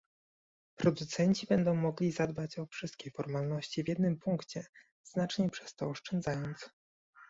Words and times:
Producenci 0.75 1.47
będą 1.47 1.75
mogli 1.75 2.11
zadbać 2.11 2.59
o 2.59 2.65
wszystkie 2.65 3.11
formalności 3.11 3.83
w 3.83 3.87
jednym 3.87 4.17
punkcie, 4.19 4.65
znacznie 5.03 5.49
przez 5.49 5.75
to 5.75 5.85
oszczędzając 5.89 6.69